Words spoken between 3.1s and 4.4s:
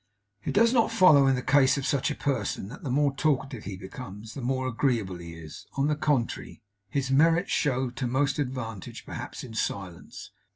talkative he becomes,